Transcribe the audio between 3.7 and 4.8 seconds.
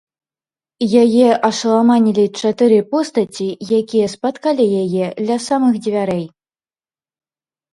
якія спаткалі